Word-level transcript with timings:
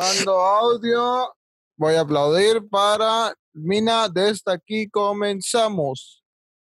Mando 0.00 0.40
audio. 0.40 1.34
Voy 1.76 1.94
a 1.94 2.00
aplaudir 2.00 2.66
para 2.70 3.34
Mina. 3.52 4.08
Desde 4.08 4.50
aquí 4.50 4.88
comenzamos. 4.88 6.24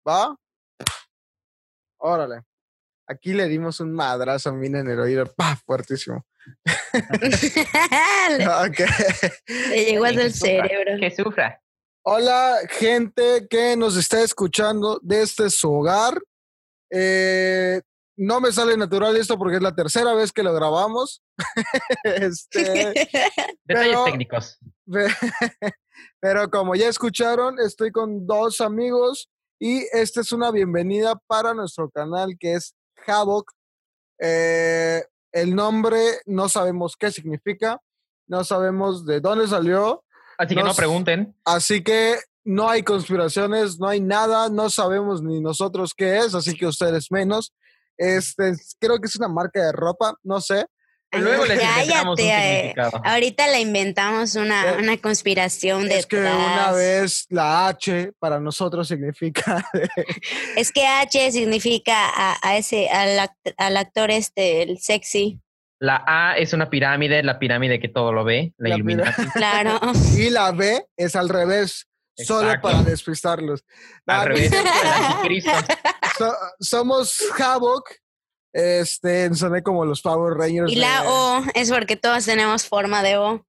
¿Va? 0.07 0.37
Órale. 1.99 2.43
Aquí 3.07 3.33
le 3.33 3.49
dimos 3.49 3.81
un 3.81 3.95
madrazo 3.95 4.51
a 4.51 4.53
Mina 4.53 4.81
en 4.81 4.91
el 4.91 5.01
oído. 5.01 5.25
¡Pah! 5.35 5.57
Fuertísimo. 5.65 6.27
le, 6.93 8.49
Ok. 8.49 8.79
le 9.49 9.85
llegó 9.87 10.05
hasta 10.05 10.19
Que 10.21 10.27
el 10.27 10.33
sufra, 10.35 10.47
cerebro. 10.69 11.01
Que 11.01 11.11
sufra. 11.11 11.63
Hola, 12.05 12.59
gente 12.69 13.47
que 13.49 13.77
nos 13.79 13.97
está 13.97 14.21
escuchando 14.23 15.01
desde 15.03 15.49
su 15.49 15.73
hogar. 15.73 16.21
Eh, 16.91 17.81
no 18.25 18.41
me 18.41 18.53
sale 18.53 18.77
natural 18.77 19.17
esto 19.17 19.37
porque 19.39 19.57
es 19.57 19.63
la 19.63 19.75
tercera 19.75 20.15
vez 20.15 20.33
que 20.33 20.43
lo 20.43 20.53
grabamos. 20.55 21.23
este, 22.05 22.63
Detalles 22.95 23.59
Pero- 23.67 24.05
técnicos. 24.05 24.59
Pe- 24.91 25.09
Pero 26.21 26.51
como 26.51 26.75
ya 26.75 26.89
escucharon, 26.89 27.59
estoy 27.61 27.91
con 27.93 28.27
dos 28.27 28.61
amigos 28.61 29.29
y 29.61 29.87
esta 29.93 30.21
es 30.21 30.33
una 30.33 30.51
bienvenida 30.51 31.17
para 31.27 31.55
nuestro 31.55 31.91
canal 31.91 32.37
que 32.39 32.55
es 32.55 32.75
Havoc. 33.07 33.51
Eh, 34.21 35.05
el 35.33 35.55
nombre 35.55 36.01
no 36.27 36.49
sabemos 36.49 36.97
qué 36.97 37.11
significa, 37.11 37.81
no 38.29 38.45
sabemos 38.45 39.05
de 39.07 39.21
dónde 39.21 39.49
salió, 39.49 40.05
Así 40.39 40.55
que 40.55 40.63
no 40.63 40.75
pregunten. 40.75 41.37
así 41.45 41.83
que 41.83 42.17
no 42.45 42.69
hay 42.69 42.83
conspiraciones, 42.83 43.79
no 43.79 43.89
hay 43.89 44.01
nada, 44.01 44.49
no 44.49 44.69
sabemos 44.71 45.23
ni 45.23 45.41
nosotros 45.41 45.93
qué 45.95 46.19
es, 46.19 46.35
así 46.35 46.55
que 46.57 46.67
ustedes 46.67 47.11
menos. 47.11 47.53
Este, 48.03 48.53
creo 48.81 48.99
que 48.99 49.07
es 49.07 49.17
una 49.17 49.29
marca 49.29 49.63
de 49.65 49.73
ropa, 49.73 50.15
no 50.23 50.41
sé. 50.41 50.67
Ay, 51.15 51.21
Luego 51.21 51.45
les 51.45 51.61
inventamos 51.63 52.19
un 52.19 52.27
eh. 52.27 52.57
significado. 52.73 53.03
Ahorita 53.05 53.47
le 53.49 53.61
inventamos 53.61 54.35
una, 54.35 54.71
Eh, 54.71 54.77
una 54.79 54.97
conspiración 54.97 55.91
Es 55.93 56.07
que 56.07 56.17
una 56.19 56.73
vez 56.73 57.27
la 57.29 57.69
H 57.69 58.13
para 58.19 58.41
nosotros 58.41 58.89
significa 58.89 59.63
Es 60.57 60.73
que 60.73 60.87
H 60.87 61.33
significa 61.33 62.09
a, 62.09 62.39
a 62.43 62.57
ese, 62.57 62.89
al, 62.89 63.19
act- 63.19 63.55
al 63.59 63.77
actor 63.77 64.11
este, 64.11 64.63
el 64.63 64.79
sexy. 64.79 65.39
La 65.79 66.03
A 66.07 66.39
es 66.39 66.55
una 66.55 66.71
pirámide, 66.71 67.23
la 67.23 67.39
pirámide 67.39 67.79
que 67.79 67.89
todo 67.89 68.13
lo 68.13 68.25
ve, 68.25 68.55
la, 68.57 68.79
La. 68.79 69.15
Claro. 69.35 69.81
Y 70.17 70.31
la 70.31 70.51
B 70.53 70.87
es 70.97 71.15
al 71.15 71.29
revés, 71.29 71.89
solo 72.17 72.53
para 72.61 72.83
despistarlos. 72.83 73.65
Al 74.07 74.21
Ah, 74.21 74.25
revés, 74.25 74.51
so- 76.19 76.37
somos 76.61 77.17
Havoc. 77.39 77.89
Este, 78.55 79.35
soné 79.35 79.63
como 79.63 79.85
los 79.87 80.03
Power 80.03 80.35
Rangers. 80.35 80.71
Y 80.71 80.77
la 80.77 81.03
de- 81.03 81.09
O 81.09 81.43
es 81.55 81.71
porque 81.71 81.97
todos 81.97 82.25
tenemos 82.27 82.67
forma 82.67 83.03
de 83.03 83.17
O 83.17 83.47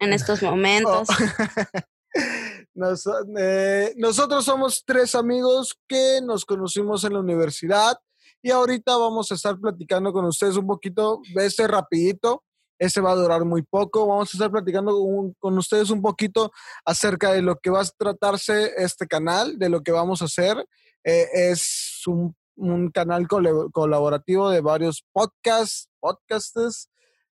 en 0.00 0.12
estos 0.14 0.40
momentos. 0.42 1.06
Nos- 2.74 3.04
eh, 3.38 3.92
nosotros 3.96 4.44
somos 4.44 4.82
tres 4.86 5.14
amigos 5.14 5.78
que 5.86 6.20
nos 6.22 6.44
conocimos 6.44 7.04
en 7.04 7.12
la 7.14 7.20
universidad 7.20 7.98
y 8.42 8.50
ahorita 8.50 8.96
vamos 8.96 9.30
a 9.30 9.34
estar 9.34 9.58
platicando 9.58 10.12
con 10.12 10.24
ustedes 10.24 10.56
un 10.56 10.66
poquito, 10.66 11.20
este 11.36 11.66
rapidito, 11.66 12.44
este 12.78 13.00
va 13.00 13.12
a 13.12 13.16
durar 13.16 13.44
muy 13.44 13.62
poco, 13.62 14.06
vamos 14.06 14.32
a 14.32 14.36
estar 14.36 14.50
platicando 14.50 14.94
con 15.38 15.58
ustedes 15.58 15.90
un 15.90 16.02
poquito 16.02 16.52
acerca 16.84 17.32
de 17.32 17.42
lo 17.42 17.56
que 17.58 17.70
va 17.70 17.80
a 17.80 17.88
tratarse 17.96 18.72
este 18.76 19.06
canal, 19.06 19.58
de 19.58 19.68
lo 19.68 19.82
que 19.82 19.92
vamos 19.92 20.22
a 20.22 20.26
hacer. 20.26 20.64
Eh, 21.04 21.26
es 21.32 22.02
un, 22.06 22.34
un 22.56 22.90
canal 22.90 23.26
colaborativo 23.28 24.50
de 24.50 24.60
varios 24.60 25.04
podcasts, 25.12 25.88
podcasters, 26.00 26.88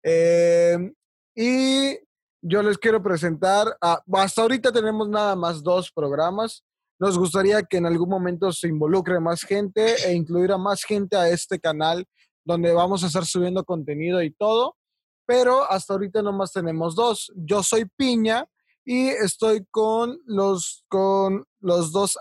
eh, 0.04 0.92
y 1.36 1.98
yo 2.42 2.62
les 2.62 2.78
quiero 2.78 3.02
presentar, 3.02 3.76
hasta 3.80 4.42
ahorita 4.42 4.72
tenemos 4.72 5.08
nada 5.08 5.36
más 5.36 5.64
dos 5.64 5.92
programas. 5.92 6.64
Nos 7.00 7.18
gustaría 7.18 7.64
que 7.64 7.78
en 7.78 7.86
algún 7.86 8.10
momento 8.10 8.52
se 8.52 8.68
involucre 8.68 9.20
más 9.20 9.44
gente 9.44 9.96
e 10.06 10.14
incluir 10.14 10.52
a 10.52 10.58
más 10.58 10.84
gente 10.84 11.16
a 11.16 11.30
este 11.30 11.60
canal 11.60 12.06
donde 12.46 12.74
vamos 12.74 13.04
a 13.04 13.08
estar 13.08 13.26
subiendo 13.26 13.64
contenido 13.64 14.22
y 14.22 14.32
todo. 14.32 14.76
Pero 15.26 15.70
hasta 15.70 15.94
ahorita 15.94 16.22
nomás 16.22 16.52
tenemos 16.52 16.96
dos. 16.96 17.32
Yo 17.36 17.64
soy 17.64 17.86
Piña 17.96 18.46
y 18.86 19.08
estoy 19.08 19.66
con 19.72 20.20
los, 20.26 20.84
con 20.90 21.46
los 21.60 21.92
dos 21.92 22.18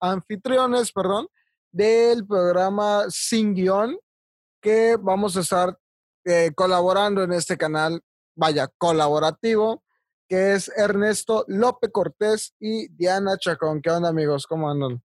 anfitriones 0.00 0.92
perdón, 0.92 1.28
del 1.70 2.26
programa 2.26 3.04
Sin 3.08 3.54
Guión 3.54 3.98
que 4.62 4.96
vamos 4.98 5.36
a 5.36 5.40
estar 5.40 5.76
eh, 6.24 6.52
colaborando 6.54 7.24
en 7.24 7.32
este 7.32 7.58
canal, 7.58 8.00
vaya, 8.36 8.68
colaborativo, 8.78 9.82
que 10.28 10.52
es 10.52 10.70
Ernesto 10.78 11.44
López 11.48 11.90
Cortés 11.92 12.54
y 12.60 12.88
Diana 12.94 13.36
Chacón. 13.38 13.82
¿Qué 13.82 13.90
onda, 13.90 14.08
amigos? 14.08 14.46
¿Cómo 14.46 14.70
andan? 14.70 15.02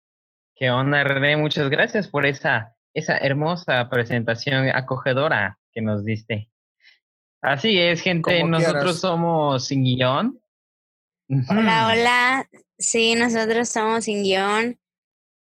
¿Qué 0.57 0.71
onda, 0.71 1.05
René? 1.05 1.37
Muchas 1.37 1.71
gracias 1.71 2.09
por 2.09 2.27
esa, 2.27 2.75
esa 2.95 3.17
hermosa 3.17 3.89
presentación 3.89 4.69
acogedora 4.69 5.59
que 5.73 5.83
nos 5.83 6.05
diste. 6.05 6.51
Así 7.45 7.79
es, 7.79 8.01
gente. 8.01 8.41
Como 8.41 8.53
Nosotros 8.53 8.83
quieras. 8.83 9.01
somos 9.01 9.67
sin 9.67 9.85
guion. 9.85 10.41
Hola, 11.49 11.89
hola. 11.93 12.49
Sí, 12.79 13.15
nosotros 13.15 13.69
somos 13.69 14.05
sin 14.05 14.23
guion. 14.23 14.79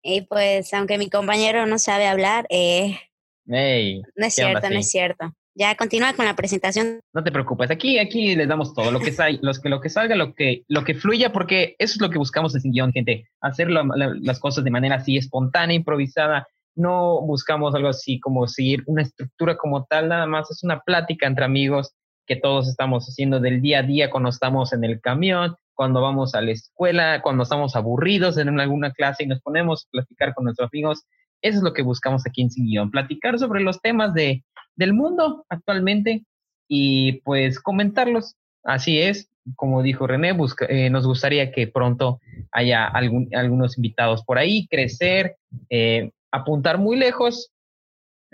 Y 0.02 0.22
pues, 0.22 0.72
aunque 0.72 0.96
mi 0.98 1.10
compañero 1.10 1.66
no 1.66 1.78
sabe 1.78 2.06
hablar, 2.06 2.46
eh, 2.48 2.98
no 3.44 3.56
es 3.56 4.36
¿Qué 4.36 4.44
onda, 4.44 4.60
cierto, 4.60 4.68
no 4.68 4.74
sí? 4.74 4.78
es 4.78 4.88
cierto. 4.88 5.32
Ya 5.54 5.74
continúa 5.74 6.14
con 6.14 6.24
la 6.24 6.36
presentación. 6.36 7.00
no 7.12 7.22
te 7.22 7.30
preocupes. 7.32 7.70
Aquí, 7.70 7.98
aquí 7.98 8.34
les 8.34 8.48
damos 8.48 8.72
todo. 8.72 8.90
Lo 8.92 9.00
que, 9.00 9.12
sal- 9.12 9.38
los 9.42 9.60
que, 9.60 9.68
lo 9.68 9.80
que 9.82 9.90
salga, 9.90 10.14
lo 10.16 10.32
que, 10.34 10.62
lo 10.68 10.84
que 10.84 10.94
fluya, 10.94 11.32
porque 11.32 11.74
eso 11.78 11.94
es 11.96 12.00
lo 12.00 12.08
que 12.08 12.16
buscamos 12.18 12.54
en 12.54 12.62
Sin 12.62 12.72
Guión, 12.72 12.92
gente. 12.92 13.28
Hacer 13.42 13.68
la- 13.68 13.84
la- 13.94 14.14
las 14.22 14.38
cosas 14.40 14.64
de 14.64 14.70
manera 14.70 14.94
así 14.96 15.18
espontánea, 15.18 15.76
improvisada. 15.76 16.46
No 16.80 17.20
buscamos 17.20 17.74
algo 17.74 17.88
así 17.88 18.18
como 18.20 18.48
seguir 18.48 18.82
una 18.86 19.02
estructura 19.02 19.56
como 19.58 19.84
tal, 19.84 20.08
nada 20.08 20.26
más 20.26 20.50
es 20.50 20.64
una 20.64 20.80
plática 20.80 21.26
entre 21.26 21.44
amigos 21.44 21.92
que 22.26 22.36
todos 22.36 22.68
estamos 22.68 23.04
haciendo 23.06 23.38
del 23.38 23.60
día 23.60 23.80
a 23.80 23.82
día 23.82 24.08
cuando 24.10 24.30
estamos 24.30 24.72
en 24.72 24.84
el 24.84 24.98
camión, 25.00 25.56
cuando 25.74 26.00
vamos 26.00 26.34
a 26.34 26.40
la 26.40 26.52
escuela, 26.52 27.20
cuando 27.22 27.42
estamos 27.42 27.76
aburridos 27.76 28.38
en 28.38 28.58
alguna 28.58 28.92
clase 28.92 29.24
y 29.24 29.26
nos 29.26 29.42
ponemos 29.42 29.84
a 29.84 29.90
platicar 29.90 30.32
con 30.32 30.44
nuestros 30.44 30.70
amigos. 30.72 31.04
Eso 31.42 31.58
es 31.58 31.62
lo 31.62 31.74
que 31.74 31.82
buscamos 31.82 32.22
aquí 32.26 32.40
en 32.40 32.50
Sin 32.50 32.90
platicar 32.90 33.38
sobre 33.38 33.60
los 33.62 33.80
temas 33.82 34.14
de, 34.14 34.42
del 34.74 34.94
mundo 34.94 35.44
actualmente 35.50 36.24
y 36.66 37.20
pues 37.22 37.60
comentarlos. 37.60 38.36
Así 38.64 39.00
es, 39.00 39.28
como 39.56 39.82
dijo 39.82 40.06
René, 40.06 40.32
busca- 40.32 40.66
eh, 40.68 40.88
nos 40.88 41.06
gustaría 41.06 41.52
que 41.52 41.66
pronto 41.66 42.20
haya 42.52 42.86
algún- 42.86 43.28
algunos 43.34 43.76
invitados 43.76 44.22
por 44.24 44.38
ahí, 44.38 44.66
crecer, 44.68 45.36
eh, 45.68 46.10
apuntar 46.32 46.78
muy 46.78 46.96
lejos. 46.96 47.50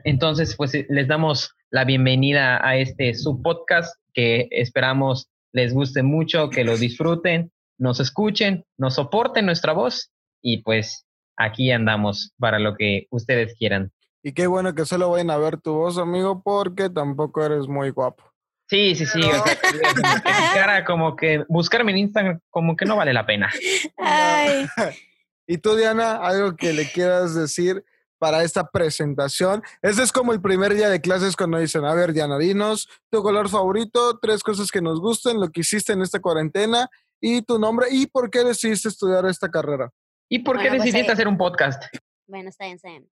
Entonces, 0.04 0.54
pues 0.56 0.74
eh, 0.74 0.86
les 0.88 1.08
damos 1.08 1.54
la 1.70 1.84
bienvenida 1.84 2.66
a 2.66 2.76
este 2.76 3.14
subpodcast 3.14 3.94
que 4.12 4.48
esperamos 4.50 5.28
les 5.52 5.72
guste 5.72 6.02
mucho, 6.02 6.50
que 6.50 6.64
lo 6.64 6.76
disfruten, 6.76 7.50
nos 7.78 7.98
escuchen, 8.00 8.64
nos 8.76 8.94
soporten 8.94 9.46
nuestra 9.46 9.72
voz 9.72 10.10
y 10.42 10.62
pues 10.62 11.06
aquí 11.36 11.70
andamos 11.70 12.32
para 12.38 12.58
lo 12.58 12.74
que 12.74 13.06
ustedes 13.10 13.54
quieran. 13.58 13.90
Y 14.22 14.32
qué 14.32 14.46
bueno 14.46 14.74
que 14.74 14.84
solo 14.84 15.10
vayan 15.10 15.30
a 15.30 15.38
ver 15.38 15.58
tu 15.60 15.72
voz, 15.72 15.98
amigo, 15.98 16.42
porque 16.42 16.90
tampoco 16.90 17.44
eres 17.44 17.68
muy 17.68 17.90
guapo. 17.90 18.24
Sí, 18.68 18.96
sí, 18.96 19.06
sí. 19.06 19.20
o 19.20 19.32
sea, 19.32 19.58
mi 19.72 20.54
cara, 20.54 20.84
como 20.84 21.14
que 21.14 21.44
buscarme 21.48 21.92
en 21.92 21.98
Instagram, 21.98 22.40
como 22.50 22.76
que 22.76 22.84
no 22.84 22.96
vale 22.96 23.12
la 23.12 23.24
pena. 23.24 23.50
Ay, 23.96 24.66
Y 25.46 25.58
tú, 25.58 25.76
Diana, 25.76 26.16
algo 26.16 26.56
que 26.56 26.72
le 26.72 26.90
quieras 26.90 27.34
decir 27.34 27.84
para 28.18 28.42
esta 28.42 28.68
presentación. 28.70 29.62
Este 29.82 30.02
es 30.02 30.10
como 30.10 30.32
el 30.32 30.40
primer 30.40 30.74
día 30.74 30.88
de 30.88 31.00
clases 31.00 31.36
cuando 31.36 31.58
dicen, 31.58 31.84
a 31.84 31.94
ver, 31.94 32.12
Diana, 32.12 32.38
dinos 32.38 32.88
tu 33.10 33.22
color 33.22 33.48
favorito, 33.48 34.18
tres 34.18 34.42
cosas 34.42 34.70
que 34.70 34.80
nos 34.80 35.00
gusten, 35.00 35.38
lo 35.38 35.50
que 35.50 35.60
hiciste 35.60 35.92
en 35.92 36.02
esta 36.02 36.20
cuarentena 36.20 36.88
y 37.20 37.42
tu 37.42 37.58
nombre 37.58 37.88
y 37.90 38.06
por 38.06 38.30
qué 38.30 38.42
decidiste 38.42 38.88
estudiar 38.88 39.26
esta 39.26 39.50
carrera. 39.50 39.90
¿Y 40.30 40.38
por 40.40 40.56
qué 40.56 40.62
Bueno, 40.68 40.76
pues, 40.78 40.86
decidiste 40.86 41.12
hacer 41.12 41.28
un 41.28 41.36
podcast? 41.38 41.82
bueno, 42.26 42.48
está 42.48 42.64
bien, 42.64 42.76
está 42.76 42.88
bien. 42.88 43.10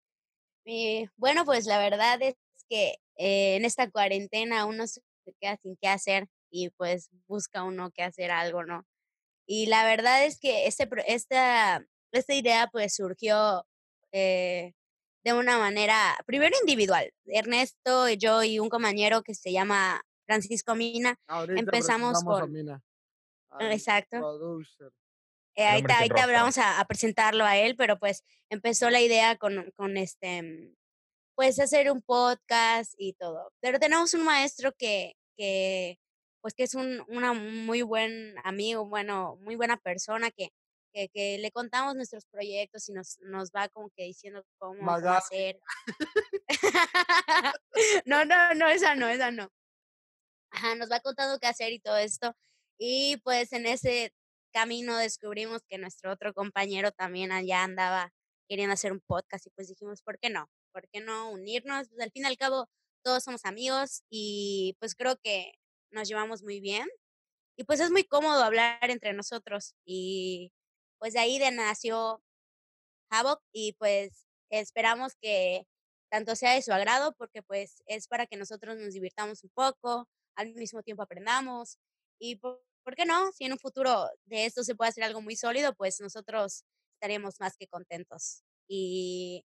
Eh, 0.66 1.10
bueno, 1.18 1.44
pues 1.46 1.66
la 1.66 1.80
verdad 1.80 2.22
es 2.22 2.36
que 2.70 2.96
eh, 3.18 3.56
en 3.56 3.66
esta 3.66 3.90
cuarentena 3.90 4.66
uno 4.66 4.86
se 4.88 5.02
queda 5.42 5.58
sin 5.62 5.76
qué 5.82 5.88
hacer 5.88 6.28
y 6.52 6.70
pues 6.70 7.10
busca 7.28 7.64
uno 7.64 7.90
que 7.92 8.04
hacer 8.04 8.30
algo, 8.32 8.64
¿no? 8.64 8.86
Y 9.48 9.66
la 9.66 9.84
verdad 9.84 10.24
es 10.26 10.40
que 10.40 10.68
este, 10.68 10.86
pro- 10.88 11.04
esta, 11.06 11.84
esta 12.20 12.34
idea 12.34 12.68
pues 12.72 12.96
surgió 12.96 13.66
eh, 14.12 14.74
de 15.24 15.34
una 15.34 15.58
manera, 15.58 16.18
primero 16.26 16.56
individual. 16.62 17.12
Ernesto, 17.26 18.10
yo 18.10 18.44
y 18.44 18.60
un 18.60 18.70
compañero 18.70 19.22
que 19.24 19.34
se 19.36 19.52
llama 19.52 20.02
Francisco 20.26 20.76
Mina. 20.76 21.16
Ahorita 21.28 21.60
Empezamos 21.60 22.12
presentamos 22.14 22.38
a 22.38 22.42
con- 22.42 22.52
Mina, 22.52 22.84
Exacto. 23.72 24.18
producer. 24.20 24.92
Eh, 25.56 25.64
El 25.68 25.74
ahorita, 25.74 25.98
ahorita 25.98 26.28
vamos 26.28 26.58
a, 26.58 26.80
a 26.80 26.86
presentarlo 26.86 27.44
a 27.46 27.58
él, 27.58 27.76
pero 27.76 28.00
pues 28.00 28.24
empezó 28.50 28.90
la 28.90 29.02
idea 29.02 29.36
con, 29.38 29.72
con 29.76 29.98
este, 29.98 30.74
pues 31.36 31.60
hacer 31.60 31.92
un 31.92 32.02
podcast 32.02 32.94
y 32.98 33.14
todo. 33.14 33.52
Pero 33.60 33.78
tenemos 33.80 34.14
un 34.14 34.24
maestro 34.24 34.72
que, 34.78 35.16
que 35.38 36.00
pues 36.42 36.54
que 36.56 36.64
es 36.64 36.74
un 36.74 37.04
una 37.10 37.34
muy 37.34 37.82
buen 37.84 38.36
amigo, 38.44 38.86
bueno, 38.86 39.36
muy 39.42 39.56
buena 39.56 39.78
persona 39.78 40.32
que 40.32 40.50
que 40.94 41.10
que 41.10 41.38
le 41.40 41.52
contamos 41.52 41.96
nuestros 41.96 42.26
proyectos 42.28 42.90
y 42.90 42.94
nos 42.94 43.20
nos 43.22 43.52
va 43.52 43.70
como 43.70 43.90
que 43.96 44.04
diciendo 44.06 44.44
cómo 44.60 44.98
cómo 45.02 45.16
hacer. 45.16 45.60
No, 48.06 48.26
no, 48.26 48.54
no, 48.56 48.70
esa 48.70 48.96
no, 48.96 49.08
esa 49.10 49.32
no. 49.32 49.50
Ajá, 50.52 50.76
nos 50.76 50.92
va 50.92 51.00
contando 51.00 51.40
qué 51.40 51.48
hacer 51.48 51.72
y 51.72 51.80
todo 51.80 51.98
esto. 51.98 52.36
Y, 52.78 53.18
pues, 53.24 53.54
en 53.54 53.66
ese 53.66 54.14
camino 54.54 54.98
descubrimos 54.98 55.62
que 55.68 55.78
nuestro 55.78 56.12
otro 56.12 56.34
compañero 56.34 56.92
también 56.92 57.32
allá 57.32 57.64
andaba 57.64 58.14
queriendo 58.50 58.74
hacer 58.74 58.92
un 58.92 59.00
podcast 59.02 59.48
y, 59.48 59.50
pues, 59.52 59.70
dijimos: 59.70 60.02
"¿Por 60.04 60.20
qué 60.20 60.30
no? 60.30 60.50
¿Por 60.74 60.88
qué 60.90 61.00
no 61.00 61.30
unirnos?". 61.32 61.88
Pues, 61.90 62.02
al 62.02 62.12
fin 62.12 62.24
y 62.24 62.28
al 62.28 62.38
cabo, 62.38 62.70
todos 63.04 63.24
somos 63.24 63.46
amigos 63.46 64.04
y, 64.10 64.76
pues, 64.80 64.94
creo 64.96 65.16
que 65.24 65.54
nos 65.90 66.08
llevamos 66.10 66.44
muy 66.44 66.60
bien. 66.60 66.88
Y, 67.58 67.66
pues, 67.66 67.80
es 67.82 67.92
muy 67.92 68.04
cómodo 68.06 68.44
hablar 68.44 68.92
entre 68.92 69.14
nosotros. 69.14 69.76
Y, 69.86 70.52
pues, 71.02 71.16
de 71.16 71.20
ahí 71.22 71.40
de 71.40 71.52
nació 71.52 72.24
Havoc 73.12 73.42
y, 73.54 73.74
pues, 73.74 74.28
esperamos 74.52 75.14
que 75.22 75.66
tanto 76.12 76.36
sea 76.38 76.54
de 76.56 76.62
su 76.64 76.74
agrado, 76.74 77.14
porque, 77.18 77.44
pues, 77.44 77.84
es 77.88 78.08
para 78.08 78.28
que 78.28 78.38
nosotros 78.38 78.78
nos 78.78 78.94
divirtamos 78.94 79.44
un 79.44 79.52
poco, 79.54 80.10
al 80.36 80.54
mismo 80.56 80.84
tiempo 80.84 81.04
aprendamos. 81.04 81.78
Y, 82.20 82.38
¿por 82.38 82.62
qué 82.98 83.06
no? 83.06 83.32
Si 83.34 83.46
en 83.46 83.54
un 83.54 83.60
futuro 83.60 84.10
de 84.26 84.46
esto 84.46 84.64
se 84.64 84.76
puede 84.76 84.90
hacer 84.92 85.04
algo 85.06 85.22
muy 85.22 85.36
sólido, 85.38 85.76
pues, 85.76 86.02
nosotros 86.02 86.66
estaríamos 86.96 87.40
más 87.42 87.58
que 87.58 87.68
contentos. 87.68 88.44
Y 88.70 89.46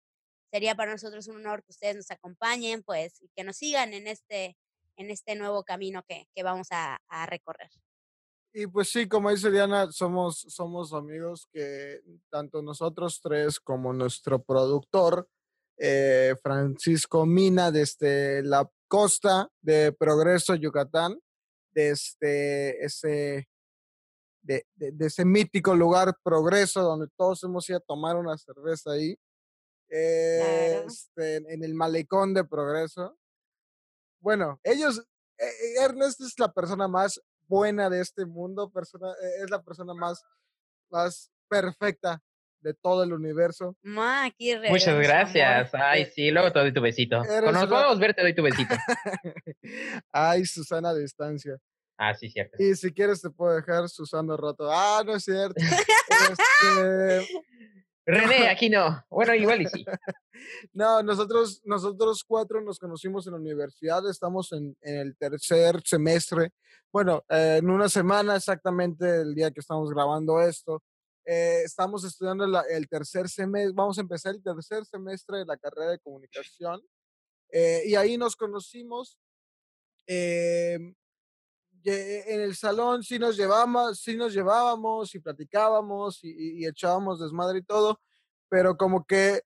sería 0.53 0.75
para 0.75 0.91
nosotros 0.93 1.27
un 1.29 1.37
honor 1.37 1.63
que 1.63 1.71
ustedes 1.73 1.95
nos 1.97 2.11
acompañen, 2.11 2.83
pues, 2.83 3.21
y 3.21 3.29
que 3.35 3.43
nos 3.45 3.57
sigan 3.57 3.93
en 3.93 4.07
este 4.07 4.57
en 4.97 5.11
este 5.11 5.35
nuevo 5.35 5.63
camino 5.65 6.03
que 6.07 6.27
que 6.35 6.43
vamos 6.43 6.67
a 6.71 6.99
a 7.09 7.25
recorrer. 7.27 7.69
Y, 8.57 8.67
pues 8.67 8.89
sí, 8.89 9.05
como 9.09 9.31
dice 9.31 9.51
Diana, 9.51 9.91
somos 9.91 10.45
somos 10.47 10.93
amigos 10.93 11.49
que 11.51 11.99
tanto 12.29 12.61
nosotros 12.61 13.19
3 13.21 13.59
como 13.59 13.91
nuestro 13.91 14.41
productor, 14.41 15.27
eh, 15.77 16.35
Francisco 16.41 17.25
Mina, 17.25 17.69
desde 17.69 18.41
la 18.43 18.71
costa 18.87 19.49
de 19.61 19.91
Progreso, 19.91 20.55
Yucatán, 20.55 21.19
desde 21.73 22.81
ese 22.85 23.49
de 24.41 24.65
de 24.75 24.91
de 24.93 25.05
ese 25.07 25.25
mítico 25.25 25.75
lugar, 25.75 26.15
Progreso, 26.23 26.81
donde 26.81 27.07
todos 27.17 27.43
hemos 27.43 27.67
ido 27.69 27.79
a 27.79 27.81
tomar 27.81 28.15
una 28.15 28.37
cerveza 28.37 28.91
ahí, 28.91 29.17
Claro. 29.89 30.87
este, 30.87 31.35
en 31.53 31.61
el 31.61 31.73
malecón 31.73 32.33
de 32.33 32.45
Progreso. 32.45 33.17
Bueno, 34.21 34.61
ellos 34.63 35.03
e 35.37 35.45
e 35.45 35.83
Ernesto 35.83 36.25
es 36.25 36.39
la 36.39 36.53
persona 36.53 36.87
más 36.87 37.21
buena 37.47 37.89
de 37.89 38.01
este 38.01 38.25
mundo, 38.25 38.69
persona 38.71 39.07
e 39.21 39.43
es 39.43 39.49
la 39.49 39.61
persona 39.61 39.93
más 39.93 40.23
más 40.91 41.31
perfecta 41.49 42.21
de 42.61 42.73
todo 42.73 43.03
el 43.03 43.13
universo. 43.13 43.75
Ma, 43.83 44.25
aquí 44.25 44.55
Muchas 44.69 44.87
amor. 44.89 45.03
gracias. 45.03 45.71
Ay, 45.73 46.01
Eh, 46.03 46.11
sí, 46.15 46.31
luego 46.31 46.51
te 46.51 46.59
doy 46.59 46.73
tu 46.73 46.81
besito. 46.81 47.17
Cuando 47.19 47.51
nos 47.51 47.61
una 47.63 47.69
podamos 47.69 47.99
ver, 47.99 48.13
te 48.15 48.21
doy 48.23 48.33
tu 48.33 48.41
besito. 48.43 48.75
Ay, 50.11 50.45
Susana 50.45 50.89
a 50.89 50.95
distancia. 50.95 51.57
Ah, 51.97 52.13
sí, 52.13 52.29
cierto. 52.29 52.57
Y 52.59 52.75
si 52.75 52.91
quieres 52.93 53.21
te 53.21 53.29
puedo 53.29 53.55
dejar 53.55 53.87
Susana 53.89 54.35
roto. 54.35 54.67
Ah, 54.71 55.03
no 55.05 55.15
es 55.15 55.23
cierto. 55.23 55.55
Este, 56.31 57.27
René, 58.05 58.47
aquí 58.49 58.69
no. 58.69 59.03
Bueno, 59.09 59.33
igual 59.33 59.61
y 59.61 59.67
sí. 59.67 59.85
no, 60.73 61.01
nosotros 61.01 61.61
nosotros 61.65 62.23
4 62.23 62.61
nos 62.61 62.79
conocimos 62.79 63.25
en 63.25 63.33
la 63.33 63.39
universidad, 63.39 64.07
estamos 64.09 64.51
en 64.53 64.77
en 64.81 64.97
el 64.97 65.17
tercer 65.17 65.81
semestre. 65.83 66.51
Bueno, 66.91 67.23
eh, 67.29 67.57
en 67.59 67.69
una 67.69 67.89
semana 67.89 68.35
exactamente 68.35 69.21
el 69.21 69.35
día 69.35 69.51
que 69.51 69.59
estamos 69.59 69.89
grabando 69.91 70.39
esto, 70.41 70.83
eh, 71.25 71.63
estamos 71.65 72.03
estudiando 72.05 72.45
la 72.45 72.61
el 72.61 72.87
tercer 72.87 73.27
semes 73.27 73.73
vamos 73.73 73.97
a 73.97 74.01
empezar 74.01 74.35
el 74.35 74.43
tercer 74.43 74.85
semestre 74.85 75.39
de 75.39 75.45
la 75.45 75.57
carrera 75.57 75.91
de 75.91 75.99
comunicación, 75.99 76.81
eh, 77.51 77.83
y 77.85 77.95
ahí 77.95 78.17
nos 78.17 78.35
conocimos. 78.35 79.17
Ye 81.85 82.33
en 82.33 82.41
el 82.41 82.55
salón 82.55 83.03
sí 83.03 83.19
nos 83.19 83.37
llevamos 83.37 83.99
sí 83.99 84.17
nos 84.17 84.33
llevábamos 84.33 85.13
y 85.13 85.19
platicábamos 85.19 86.23
y 86.23 86.29
y 86.29 86.63
y 86.63 86.67
echábamos 86.67 87.19
desmadre 87.19 87.59
y 87.59 87.63
todo, 87.63 88.01
pero 88.49 88.75
como 88.75 89.05
que 89.05 89.41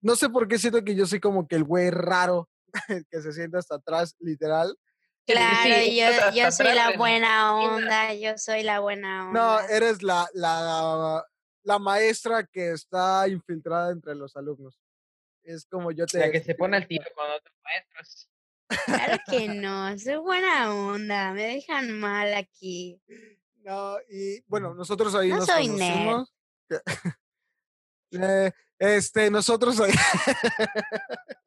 no 0.00 0.14
sé 0.14 0.28
por 0.28 0.46
qué 0.46 0.58
siento 0.58 0.84
que 0.84 0.94
yo 0.94 1.04
soy 1.06 1.18
como 1.18 1.48
que 1.48 1.56
el 1.56 1.64
güey 1.64 1.90
raro 1.90 2.48
que 3.10 3.20
se 3.20 3.32
sienta 3.32 3.58
hasta 3.58 3.76
atrás, 3.76 4.14
literal. 4.20 4.78
Claro, 5.26 5.62
Sí, 5.82 5.96
yo 5.96 6.06
yo 6.34 6.50
soy 6.52 6.74
la 6.74 6.96
buena 6.96 7.28
la 7.28 7.54
onda, 7.54 8.14
yo 8.14 8.36
soy 8.36 8.62
la 8.62 8.80
buena 8.80 9.32
No, 9.32 9.56
onda. 9.56 9.66
eres 9.68 10.02
la 10.02 10.28
la 10.34 11.24
la 11.64 11.78
maestra 11.78 12.44
que 12.46 12.72
está 12.72 13.26
infiltrada 13.26 13.90
entre 13.90 14.14
los 14.14 14.36
alumnos. 14.36 14.78
Es 15.42 15.66
como 15.66 15.90
yo 15.92 16.04
La 16.12 16.24
te 16.24 16.30
que 16.30 16.40
se 16.42 16.54
pone 16.54 16.76
al 16.76 16.86
tiro 16.86 17.06
con 17.16 17.30
otros 17.30 17.56
maestros. 17.64 18.28
Claro 18.86 19.18
que 19.28 19.48
no, 19.48 19.98
soy 19.98 20.16
buena 20.16 20.74
onda, 20.74 21.32
me 21.32 21.44
dejan 21.44 21.98
mal 21.98 22.34
aquí. 22.34 23.00
No, 23.62 23.96
y 24.10 24.42
bueno, 24.46 24.74
nosotros 24.74 25.14
ahí 25.14 25.30
No 25.30 25.36
nos 25.36 25.46
soy 25.46 25.68
conocimos. 25.68 26.34
Eh, 28.16 28.52
este, 28.78 29.28
nosotros 29.28 29.80
ahí 29.80 29.90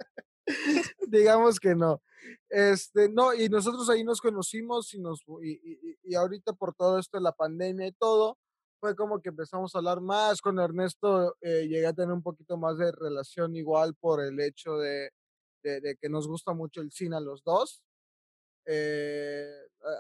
digamos 1.08 1.62
que 1.62 1.76
no. 1.76 2.02
Este, 2.50 3.08
no, 3.08 3.34
y 3.34 3.48
nosotros 3.48 3.90
ahí 3.90 4.04
nos 4.04 4.20
conocimos 4.20 4.94
y 4.94 5.00
nos 5.00 5.22
y 5.42 5.52
y 5.52 5.98
y 6.04 6.16
ahorita 6.16 6.54
por 6.54 6.74
todo 6.74 7.00
esto 7.00 7.18
de 7.18 7.24
la 7.24 7.32
pandemia 7.32 7.88
y 7.88 7.92
todo, 7.94 8.38
fue 8.80 8.96
como 8.96 9.22
que 9.22 9.30
empezamos 9.30 9.74
a 9.76 9.80
hablar 9.80 10.02
más. 10.02 10.42
Con 10.42 10.60
Ernesto, 10.60 11.36
eh, 11.42 11.68
llegué 11.68 11.88
a 11.88 11.94
tener 11.94 12.14
un 12.14 12.24
poquito 12.24 12.58
más 12.58 12.78
de 12.78 12.92
relación 12.92 13.56
igual 13.56 13.94
por 13.96 14.22
el 14.22 14.40
hecho 14.40 14.78
de 14.78 15.12
de 15.68 15.82
de 15.82 15.96
que 15.98 16.10
nos 16.10 16.28
gusta 16.28 16.54
mucho 16.54 16.82
el 16.82 16.92
cine 16.92 17.18
a 17.18 17.20
los 17.20 17.44
2. 17.44 17.84
Eh, 18.70 19.50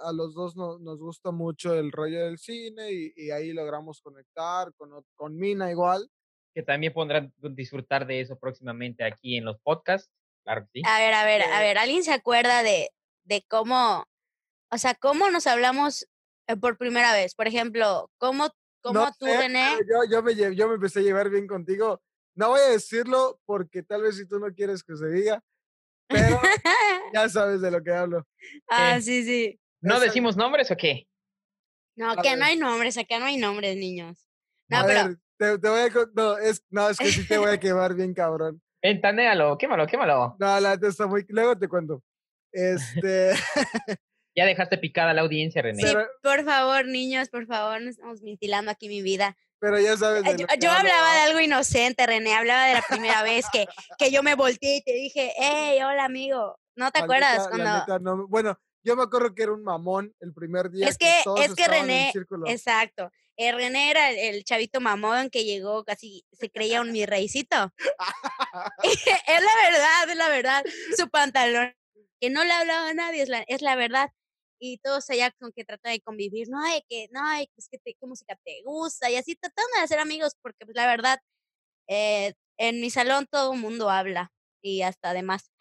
a 0.04 0.10
a 0.10 0.14
los 0.14 0.34
2 0.36 0.56
no 0.58 0.78
nos 0.80 1.00
gusta 1.00 1.32
mucho 1.32 1.74
el 1.74 1.92
rollo 1.92 2.26
del 2.26 2.38
cine 2.38 2.92
y 2.92 3.14
y 3.16 3.32
ahí 3.32 3.54
logramos 3.54 4.02
conectar 4.02 4.74
con 4.76 4.92
con 5.16 5.36
Mina 5.38 5.72
igual. 5.72 6.10
Que 6.54 6.64
también 6.64 6.94
podrán 6.94 7.34
disfrutar 7.38 8.08
de 8.08 8.22
eso 8.22 8.38
próximamente 8.38 9.04
aquí 9.04 9.38
en 9.38 9.46
los 9.46 9.60
podcasts. 9.62 10.10
Claro 10.44 10.62
que 10.64 10.82
sí. 10.82 10.82
A 10.86 11.00
ver, 11.00 11.14
a 11.14 11.26
ver, 11.26 11.42
a 11.44 11.60
Eh 11.60 11.62
ver, 11.62 11.78
¿alguien 11.78 12.04
se 12.04 12.14
acuerda 12.14 12.64
de 12.64 12.90
de 13.26 13.44
cómo, 13.50 14.06
o 14.72 14.78
sea, 14.78 14.96
cómo 14.96 15.30
nos 15.30 15.48
hablamos, 15.48 16.08
eh, 16.48 16.56
por 16.58 16.78
primera 16.78 17.14
vez? 17.14 17.36
Por 17.36 17.48
ejemplo, 17.48 18.10
¿cómo 18.18 18.46
No 18.46 18.54
cómo 18.82 19.12
tú, 19.20 19.26
sé, 19.26 19.38
René? 19.38 19.68
yo 19.88 20.04
yo 20.10 20.24
me 20.24 20.34
yo 20.36 20.68
me 20.68 20.76
empecé 20.76 21.00
a 21.00 21.04
llevar 21.04 21.30
bien 21.30 21.48
contigo. 21.48 22.02
No 22.36 22.50
voy 22.50 22.62
a 22.62 22.70
decirlo 22.70 23.40
porque 23.46 23.84
tal 23.84 24.04
vez 24.04 24.18
si 24.18 24.26
tú 24.28 24.40
no 24.40 24.54
quieres 24.54 24.84
que 24.84 24.96
se 24.96 25.08
diga, 25.10 25.44
pero 26.08 26.40
ya 27.14 27.30
sabes 27.30 27.62
de 27.62 27.72
lo 27.72 27.82
que 27.84 27.92
hablo. 27.92 28.26
Ah, 28.70 28.94
¿Qué? 28.96 29.02
sí, 29.02 29.24
sí. 29.24 29.60
¿No 29.82 30.00
decimos 30.00 30.36
nombres 30.38 30.70
o 30.72 30.78
qué? 30.78 31.08
No, 31.96 32.12
A 32.12 32.22
que 32.22 32.36
no 32.36 32.46
hay 32.46 32.58
nombres, 32.58 32.98
acá 32.98 33.20
no 33.20 33.26
hay 33.26 33.38
nombres, 33.38 33.76
niños. 33.76 34.28
No, 34.70 34.80
A 34.80 34.86
pero 34.86 35.04
ver, 35.08 35.18
te 35.38 35.60
te 35.60 35.70
voy 35.70 35.80
a 35.80 35.90
no, 36.16 36.38
es 36.38 36.64
no, 36.70 36.90
es 36.90 36.98
que 36.98 37.12
sí 37.12 37.28
te 37.28 37.38
voy 37.38 37.52
a 37.52 37.60
quemar 37.60 37.94
bien 37.96 38.14
cabrón. 38.14 38.62
Ventanéalo, 38.82 39.58
quémalo, 39.58 39.88
quémalo. 39.88 40.36
No, 40.40 40.60
la 40.60 40.76
neta 40.76 40.88
está 40.88 41.08
muy 41.08 41.26
luego 41.30 41.58
te 41.58 41.68
cuento. 41.68 42.04
Este, 42.52 43.32
Ya 44.36 44.46
dejaste 44.46 44.78
picada 44.78 45.16
la 45.16 45.22
audiencia, 45.24 45.64
René. 45.64 45.82
sí, 45.82 45.90
pero 45.92 46.08
por 46.22 46.46
favor, 46.46 46.86
niños, 46.86 47.28
por 47.30 47.48
favor, 47.48 47.82
no 47.82 47.90
estamos 47.90 48.22
ventilando 48.22 48.70
aquí 48.70 48.88
mi 48.88 49.02
vida. 49.02 49.36
Pero 49.60 49.80
ya 49.80 49.98
sabes 49.98 50.24
Eh, 50.26 50.36
yo 50.38 50.46
yo 50.60 50.72
hablaba 50.72 51.14
de 51.16 51.20
algo 51.22 51.40
inocente, 51.40 52.06
René, 52.06 52.34
hablaba 52.34 52.66
de 52.68 52.74
la 52.76 52.82
primera 52.82 53.24
vez 53.24 53.46
que 53.52 53.68
que 53.98 54.12
yo 54.12 54.24
me 54.24 54.36
volteé 54.36 54.78
y 54.78 54.82
te 54.82 54.94
dije: 54.94 55.34
"Hey, 55.38 55.80
hola, 55.84 56.06
amigo". 56.06 56.60
¿No 56.76 56.92
te 56.92 57.00
La 57.00 57.06
acuerdas 57.06 57.38
neta 57.40 57.50
cuando? 57.50 57.80
neta 57.80 58.00
no 58.00 58.28
bueno, 58.28 58.60
yo 58.84 58.96
me 58.96 59.04
acuerdo 59.04 59.34
que 59.34 59.44
era 59.44 59.54
un 59.54 59.64
mamón 59.64 60.14
el 60.20 60.34
primer 60.34 60.70
día 60.72 60.88
Es 60.88 60.98
que 60.98 61.08
que 61.08 61.24
todos 61.24 61.46
es 61.46 61.56
que 61.56 61.68
René 61.68 62.14
exacto, 62.46 63.12
eh, 63.38 63.52
René 63.52 63.92
era 63.92 64.10
el 64.12 64.18
el 64.36 64.44
chavito 64.44 64.80
mamón 64.82 65.30
que 65.30 65.44
llegó 65.44 65.84
casi 65.84 66.24
se 66.32 66.50
creía 66.50 66.82
un 66.82 66.92
mi 66.92 67.06
reycito. 67.06 67.74
Es 69.28 69.42
la 69.44 69.56
verdad, 69.70 70.10
es 70.10 70.16
la 70.18 70.30
verdad. 70.30 70.64
Su 70.98 71.10
pantalón, 71.10 71.74
que 72.22 72.30
no 72.30 72.44
le 72.44 72.52
hablaba 72.54 72.90
a 72.90 72.94
nadie, 72.94 73.22
es 73.24 73.30
la 73.30 73.44
es 73.48 73.62
la 73.62 73.76
verdad. 73.76 74.12
Y 74.60 74.80
todos 74.80 75.10
allá 75.10 75.32
con 75.40 75.52
que 75.52 75.64
tratan 75.66 75.94
de 75.94 76.02
convivir, 76.02 76.48
no, 76.50 76.62
de 76.64 76.84
que 76.90 77.08
no, 77.12 77.22
ay, 77.24 77.48
pues, 77.56 77.68
que 77.70 77.78
te 77.78 77.94
qué 78.00 78.08
música 78.08 78.36
te 78.44 78.62
gusta, 78.66 79.10
y 79.10 79.16
así 79.16 79.36
tratando 79.36 79.70
de 79.78 79.84
hacer 79.84 80.00
amigos, 80.00 80.34
porque, 80.42 80.66
pues, 80.66 80.76
la 80.76 80.88
verdad, 80.88 81.20
eh, 81.88 82.34
en 82.58 82.82
mi 82.82 82.90
salón 82.90 83.28
todo 83.30 83.54
mundo 83.54 83.90
habla, 83.90 84.32
y 84.62 84.82
hasta 84.82 85.14
de 85.14 85.24
más. 85.24 85.52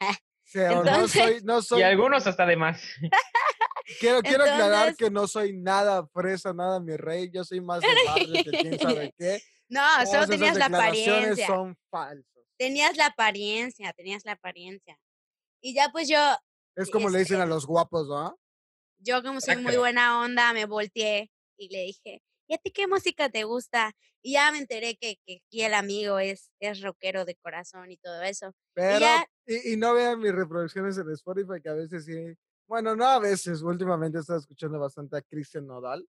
Pero 0.53 0.83
no 0.85 0.91
Entonces 0.91 1.23
soy 1.23 1.41
no 1.43 1.79
Y 1.79 1.83
algunos 1.83 2.27
hasta 2.27 2.47
de 2.47 2.57
más. 2.57 2.83
quiero 4.01 4.21
quiero 4.23 4.45
aclarar 4.45 4.89
entonces 4.89 4.97
que 4.97 5.11
no 5.11 5.27
soy 5.29 5.57
nada 5.57 6.07
fresa, 6.09 6.53
nada 6.53 6.81
mi 6.81 6.97
rey, 6.97 7.31
yo 7.33 7.45
soy 7.45 7.61
más 7.61 7.81
de 7.81 7.89
barrio 8.07 8.45
que 8.45 8.51
quién 8.51 8.79
sabe 8.79 9.15
qué. 9.19 9.41
No, 9.69 9.83
solo 10.07 10.25
Todas 10.25 10.31
tenías 10.31 10.57
la 10.57 10.67
apariencia. 10.67 11.47
son 11.47 11.77
falsas. 11.91 12.45
Tenías 12.57 12.97
la 12.97 13.07
apariencia, 13.07 13.93
tenías 13.93 14.25
la 14.25 14.33
apariencia. 14.33 14.97
Y 15.61 15.75
ya, 15.75 15.91
pues, 15.91 16.09
yo 16.09 16.19
Es 16.77 16.91
como 16.91 17.09
le 17.09 17.19
dicen 17.19 17.39
a 17.39 17.43
este 17.43 17.51
los 17.51 17.67
guapos, 17.67 18.11
¿va? 18.11 18.35
Yo 19.07 19.23
como 19.23 19.41
soy 19.41 19.57
muy 19.57 19.77
buena 19.81 20.21
onda, 20.21 20.53
me 20.53 20.67
volteé 20.67 21.31
y 21.57 21.69
le 21.69 21.83
dije, 21.83 22.23
¿y 22.49 22.55
a 22.55 22.59
ti 22.59 22.71
qué 22.71 22.87
música 22.87 23.29
te 23.29 23.45
gusta? 23.45 23.93
Y 24.23 24.33
ya 24.33 24.51
me 24.51 24.59
enteré 24.59 24.97
que, 24.97 25.19
que 25.25 25.41
aquí 25.47 25.63
el 25.63 25.75
amigo 25.75 26.19
es, 26.19 26.51
es 26.61 26.81
rockero 26.83 27.25
de 27.25 27.37
corazón 27.37 27.91
y 27.93 27.97
todo 27.97 28.23
eso. 28.23 28.53
Pero, 28.75 29.07
y, 29.47 29.77
no 29.77 29.95
vean 29.95 30.19
mis 30.19 30.33
reproducciones 30.33 30.99
en 30.99 31.11
Spotify, 31.13 31.63
que 31.63 31.69
a 31.69 31.75
veces 31.75 32.05
sí, 32.05 32.37
bueno, 32.67 32.97
no 32.97 33.07
a 33.07 33.21
veces, 33.21 33.63
últimamente 33.63 34.19
he 34.19 34.21
estado 34.21 34.41
escuchando 34.41 34.81
bastante 34.81 35.17
a 35.17 35.23
Christian 35.23 35.67
Nodal, 35.67 36.07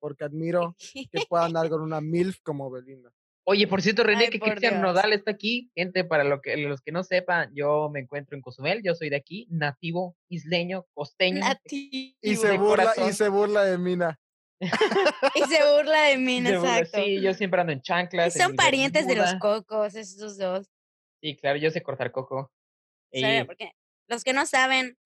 porque 0.00 0.24
admiro 0.24 0.74
que 0.92 1.24
pueda 1.28 1.44
andar 1.44 1.68
con 1.70 1.80
una 1.80 2.00
MILF 2.00 2.40
como 2.42 2.70
Belinda. 2.70 3.12
Oye, 3.44 3.66
por 3.66 3.82
cierto, 3.82 4.04
René, 4.04 4.28
que 4.30 4.38
Cristian 4.38 4.80
Nodal 4.80 5.12
está 5.12 5.32
aquí. 5.32 5.70
Gente, 5.74 6.04
para 6.04 6.22
lo 6.22 6.40
que, 6.40 6.56
los 6.56 6.80
que 6.80 6.92
no 6.92 7.02
sepan, 7.02 7.50
yo 7.54 7.90
me 7.92 8.00
encuentro 8.00 8.36
en 8.36 8.42
Cozumel, 8.42 8.82
yo 8.84 8.94
soy 8.94 9.10
de 9.10 9.16
aquí, 9.16 9.48
nativo, 9.50 10.16
isleño, 10.28 10.86
costeño. 10.94 11.44
Y 11.68 12.36
se, 12.36 12.56
burla, 12.56 12.92
y 13.08 13.12
se 13.12 13.28
burla 13.28 13.64
de 13.64 13.78
Mina. 13.78 14.20
y 14.60 15.40
se 15.42 15.74
burla 15.74 16.02
de 16.02 16.18
Mina, 16.18 16.50
exacto. 16.50 17.02
Sí, 17.02 17.20
yo 17.20 17.34
siempre 17.34 17.60
ando 17.60 17.72
en 17.72 17.82
chanclas. 17.82 18.36
Y 18.36 18.38
son 18.38 18.54
parientes 18.54 19.08
de 19.08 19.16
los 19.16 19.34
cocos, 19.34 19.96
esos 19.96 20.38
dos. 20.38 20.70
Sí, 21.20 21.36
claro, 21.36 21.58
yo 21.58 21.70
sé 21.70 21.82
cortar 21.82 22.12
coco. 22.12 22.52
porque 23.46 23.72
los 24.06 24.22
que 24.22 24.32
no 24.32 24.46
saben, 24.46 24.96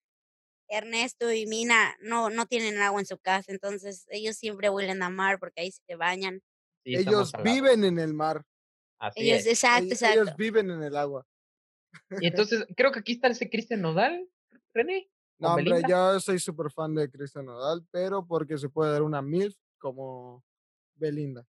Ernesto 0.68 1.32
y 1.32 1.46
Mina 1.46 1.96
no, 2.00 2.28
no 2.28 2.44
tienen 2.44 2.82
agua 2.82 3.00
en 3.00 3.06
su 3.06 3.18
casa, 3.18 3.50
entonces 3.50 4.04
ellos 4.10 4.36
siempre 4.36 4.68
huelen 4.68 5.02
a 5.02 5.08
mar 5.08 5.38
porque 5.38 5.62
ahí 5.62 5.70
se 5.70 5.96
bañan 5.96 6.42
ellos 6.94 7.32
viven 7.42 7.84
en 7.84 7.98
el 7.98 8.14
mar. 8.14 8.44
Así 8.98 9.30
ellos, 9.30 9.40
es. 9.40 9.46
Exacto, 9.46 9.92
exacto. 9.92 10.22
Ellos 10.22 10.36
viven 10.36 10.70
en 10.70 10.82
el 10.82 10.96
agua. 10.96 11.26
Y 12.20 12.26
entonces, 12.26 12.64
creo 12.76 12.92
que 12.92 13.00
aquí 13.00 13.12
está 13.12 13.28
ese 13.28 13.48
Cristian 13.48 13.80
Nodal, 13.80 14.28
René. 14.72 15.10
No, 15.38 15.54
hombre, 15.54 15.82
yo 15.88 16.18
soy 16.20 16.38
súper 16.38 16.70
fan 16.70 16.94
de 16.94 17.10
Cristian 17.10 17.46
Nodal, 17.46 17.86
pero 17.90 18.26
porque 18.26 18.56
se 18.56 18.68
puede 18.68 18.92
dar 18.92 19.02
una 19.02 19.20
MILF 19.20 19.54
como 19.78 20.42
Belinda. 20.94 21.46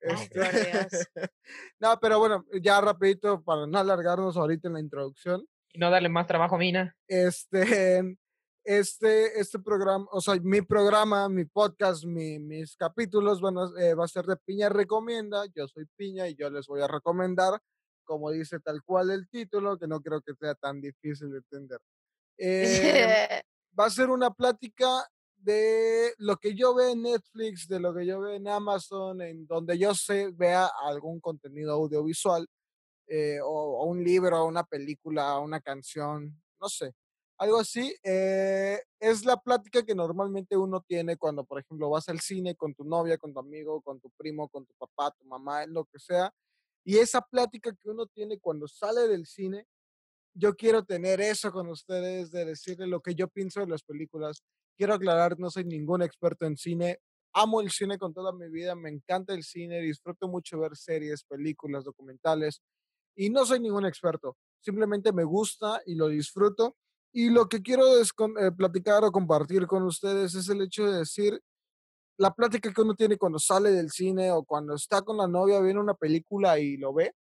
Este... 0.00 0.40
no, 1.80 1.98
pero 2.00 2.18
bueno, 2.18 2.44
ya 2.62 2.80
rapidito 2.80 3.42
para 3.42 3.66
no 3.66 3.78
alargarnos 3.78 4.36
ahorita 4.36 4.68
en 4.68 4.74
la 4.74 4.80
introducción. 4.80 5.46
Y 5.72 5.78
no 5.78 5.90
darle 5.90 6.08
más 6.08 6.26
trabajo 6.26 6.56
a 6.56 6.58
Mina. 6.58 6.96
Este, 7.06 8.18
este, 8.64 9.40
este 9.40 9.58
programa, 9.58 10.06
o 10.12 10.20
sea, 10.20 10.34
mi 10.42 10.62
programa, 10.62 11.28
mi 11.28 11.44
podcast, 11.44 12.04
mis 12.04 12.76
capítulos 12.76 13.40
a, 13.42 13.80
eh, 13.82 13.94
va 13.94 14.04
a 14.04 14.08
ser 14.08 14.26
de 14.26 14.36
Piña 14.36 14.68
Recomienda. 14.68 15.44
Yo 15.54 15.66
soy 15.66 15.86
Piña 15.96 16.28
y 16.28 16.34
yo 16.34 16.50
les 16.50 16.66
voy 16.66 16.82
a 16.82 16.88
recomendar, 16.88 17.60
como 18.04 18.30
dice 18.30 18.60
tal 18.60 18.82
cual 18.84 19.10
el 19.10 19.28
título, 19.28 19.78
que 19.78 19.86
no 19.86 20.00
creo 20.00 20.20
que 20.20 20.34
sea 20.34 20.54
tan 20.54 20.80
difícil 20.80 21.30
de 21.30 21.38
entender. 21.38 21.78
Eh, 22.38 23.42
va 23.78 23.86
a 23.86 23.90
ser 23.90 24.10
una 24.10 24.30
plática 24.30 25.06
de 25.36 26.12
lo 26.18 26.36
que 26.36 26.54
yo 26.54 26.74
veo 26.74 26.90
en 26.90 27.02
Netflix, 27.02 27.66
de 27.66 27.80
lo 27.80 27.94
que 27.94 28.04
yo 28.04 28.20
veo 28.20 28.34
en 28.34 28.46
Amazon, 28.46 29.22
en 29.22 29.46
donde 29.46 29.78
yo 29.78 29.94
sé, 29.94 30.30
vea 30.32 30.70
algún 30.82 31.18
contenido 31.20 31.72
audiovisual, 31.72 32.46
eh, 33.06 33.40
o, 33.42 33.48
o, 33.80 33.86
un 33.86 34.04
libro, 34.04 34.44
una 34.44 34.64
película, 34.64 35.38
una 35.38 35.60
canción, 35.60 36.40
no 36.60 36.68
sé 36.68 36.94
algo 37.40 37.58
así. 37.58 37.94
Eh, 38.04 38.78
es 39.00 39.24
la 39.24 39.38
plática 39.38 39.82
que 39.82 39.94
normalmente 39.94 40.56
uno 40.58 40.82
tiene 40.86 41.16
cuando, 41.16 41.44
por 41.44 41.58
ejemplo, 41.58 41.88
vas 41.88 42.08
al 42.10 42.20
cine 42.20 42.54
con 42.54 42.74
tu 42.74 42.84
novia, 42.84 43.16
con 43.16 43.32
tu 43.32 43.40
amigo, 43.40 43.80
con 43.80 43.98
tu 43.98 44.10
primo, 44.10 44.48
con 44.50 44.66
tu 44.66 44.74
papá, 44.74 45.10
tu 45.18 45.24
mamá, 45.26 45.64
lo 45.66 45.86
que 45.86 45.98
sea. 45.98 46.30
Y 46.84 46.98
esa 46.98 47.22
plática 47.22 47.74
que 47.74 47.88
uno 47.88 48.06
tiene 48.06 48.38
cuando 48.38 48.68
sale 48.68 49.08
del 49.08 49.26
cine, 49.26 49.66
yo 50.34 50.54
quiero 50.54 50.84
tener 50.84 51.20
eso 51.22 51.50
con 51.50 51.68
ustedes, 51.68 52.30
de 52.30 52.44
decirle 52.44 52.86
lo 52.86 53.00
que 53.00 53.14
yo 53.14 53.26
pienso 53.28 53.60
de 53.60 53.68
las 53.68 53.82
películas. 53.82 54.42
Quiero 54.76 54.94
aclarar, 54.94 55.38
no 55.38 55.50
soy 55.50 55.64
ningún 55.64 56.02
experto 56.02 56.44
en 56.44 56.58
cine. 56.58 56.98
Amo 57.32 57.62
el 57.62 57.70
cine 57.70 57.96
con 57.96 58.12
toda 58.12 58.32
mi 58.32 58.50
vida, 58.50 58.74
me 58.74 58.90
encanta 58.90 59.32
el 59.32 59.44
cine, 59.44 59.80
disfruto 59.80 60.28
mucho 60.28 60.58
ver 60.58 60.76
series, 60.76 61.24
películas, 61.24 61.84
documentales. 61.84 62.60
Y 63.16 63.30
no 63.30 63.46
soy 63.46 63.60
ningún 63.60 63.86
experto, 63.86 64.36
simplemente 64.60 65.12
me 65.12 65.24
gusta 65.24 65.80
y 65.86 65.94
lo 65.94 66.08
disfruto 66.08 66.76
y 67.12 67.30
lo 67.30 67.48
que 67.48 67.62
quiero 67.62 67.98
es 67.98 68.10
eh, 68.40 68.50
platicar 68.56 69.04
o 69.04 69.12
compartir 69.12 69.66
con 69.66 69.82
ustedes 69.82 70.34
es 70.34 70.48
el 70.48 70.62
hecho 70.62 70.90
de 70.90 70.98
decir 70.98 71.40
la 72.20 72.34
plática 72.34 72.72
que 72.72 72.82
uno 72.82 72.94
tiene 72.94 73.16
cuando 73.16 73.38
sale 73.38 73.70
del 73.70 73.90
cine 73.90 74.30
o 74.30 74.44
cuando 74.44 74.74
está 74.74 75.00
con 75.00 75.16
la 75.16 75.26
novia, 75.26 75.58
viene 75.60 75.80
una 75.80 75.94
película 75.94 76.58
y 76.58 76.76
lo 76.76 76.92
ve. 76.92 77.14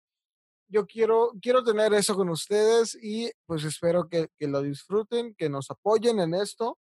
Yo 0.67 0.87
quiero, 0.87 1.33
quiero 1.41 1.63
tener 1.63 1.95
eso 1.95 2.17
con 2.17 2.29
ustedes 2.31 2.99
y 3.01 3.31
pues 3.47 3.63
espero 3.63 4.09
que, 4.09 4.29
que 4.37 4.49
lo 4.49 4.61
disfruten, 4.61 5.37
que 5.37 5.49
nos 5.49 5.71
apoyen 5.71 6.19
en 6.19 6.35
esto. 6.35 6.79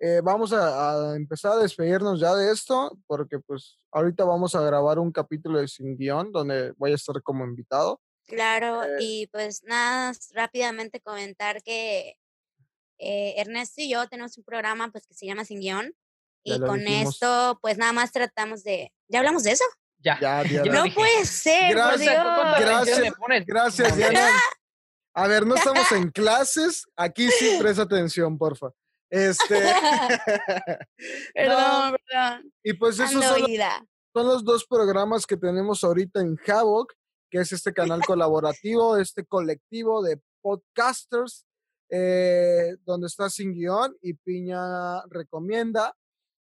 Eh, 0.00 0.22
vamos 0.24 0.52
a, 0.54 1.10
a, 1.12 1.16
empezar 1.16 1.52
a 1.52 1.56
despedirnos 1.56 2.20
ya 2.20 2.34
de 2.34 2.52
esto 2.52 2.96
porque 3.06 3.38
pues 3.38 3.78
ahorita 3.92 4.24
vamos 4.24 4.54
a 4.54 4.62
grabar 4.62 4.98
un 4.98 5.12
capítulo 5.12 5.58
de 5.58 5.68
Sin 5.68 5.96
Guión 5.96 6.32
donde 6.32 6.72
voy 6.78 6.92
a 6.92 6.94
estar 6.94 7.22
como 7.22 7.44
invitado. 7.44 8.00
Claro, 8.26 8.82
eh 8.82 8.96
y 9.00 9.26
pues 9.26 9.62
nada, 9.64 10.12
rápidamente 10.32 11.00
comentar 11.00 11.62
que 11.62 12.14
eh, 12.98 13.34
Ernesto 13.36 13.80
y 13.80 13.90
yo 13.90 14.08
tenemos 14.08 14.36
un 14.38 14.44
programa 14.44 14.90
pues 14.90 15.06
que 15.06 15.14
se 15.14 15.26
llama 15.26 15.44
Sin 15.44 15.60
Guión 15.60 15.94
y 16.42 16.58
con 16.60 16.86
esto 16.86 17.58
pues 17.60 17.76
nada 17.78 17.92
más 17.92 18.12
tratamos 18.12 18.62
de... 18.62 18.92
¿Ya 19.08 19.18
hablamos 19.18 19.42
de 19.42 19.52
eso? 19.52 19.64
Ya. 19.98 20.18
ya, 20.20 20.42
no 20.64 20.84
puede 20.94 21.24
ser. 21.24 21.74
Gracias, 21.74 22.24
gracias, 22.60 23.14
gracias 23.46 23.96
Diana. 23.96 24.30
A 25.18 25.26
ver, 25.26 25.44
no 25.44 25.54
estamos 25.56 25.90
en 25.92 26.10
clases. 26.10 26.84
Aquí 26.96 27.28
sí 27.30 27.56
presta 27.58 27.82
atención, 27.82 28.38
porfa. 28.38 28.68
Este. 29.10 29.60
perdón, 31.34 31.96
perdón. 31.96 32.52
Y 32.62 32.74
pues 32.74 33.00
esos 33.00 33.24
son 33.24 33.40
los, 33.40 33.50
son 34.14 34.26
los, 34.26 34.44
dos 34.44 34.64
programas 34.66 35.26
que 35.26 35.36
tenemos 35.36 35.82
ahorita 35.82 36.20
en 36.20 36.38
Havoc, 36.46 36.92
que 37.30 37.38
es 37.38 37.52
este 37.52 37.72
canal 37.72 38.00
colaborativo, 38.04 38.96
este 38.96 39.24
colectivo 39.24 40.02
de 40.02 40.20
podcasters 40.40 41.47
eh, 41.90 42.76
donde 42.84 43.06
está 43.06 43.30
sin 43.30 43.52
guion 43.52 43.96
y 44.02 44.14
Piña 44.14 45.02
recomienda, 45.06 45.96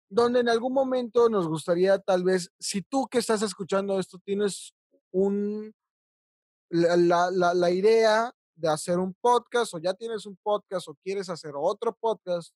donde 0.09 0.41
en 0.41 0.49
algún 0.49 0.73
momento 0.73 1.29
nos 1.29 1.47
gustaría 1.47 1.99
tal 1.99 2.23
vez, 2.23 2.51
si 2.59 2.81
tú 2.81 3.07
que 3.07 3.19
estás 3.19 3.41
escuchando 3.41 3.99
esto 3.99 4.19
tienes 4.23 4.73
un, 5.11 5.73
la, 6.69 7.31
la, 7.31 7.53
la 7.53 7.71
idea 7.71 8.33
de 8.55 8.69
hacer 8.69 8.99
un 8.99 9.13
podcast 9.15 9.73
o 9.73 9.79
ya 9.79 9.93
tienes 9.93 10.25
un 10.25 10.37
podcast 10.37 10.87
o 10.87 10.95
quieres 11.03 11.29
hacer 11.29 11.53
otro 11.55 11.95
podcast, 11.99 12.53